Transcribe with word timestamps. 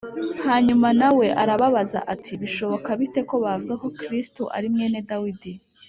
Hanyuma 0.45 0.87
na 0.99 1.09
we 1.17 1.27
arababaza 1.41 1.99
ati 2.13 2.31
bishoboka 2.41 2.89
bite 2.99 3.21
ko 3.29 3.35
bavuga 3.43 3.73
ko 3.81 3.87
Kristo 3.99 4.41
ari 4.55 4.67
mwene 4.73 4.99
Dawidi 5.11 5.51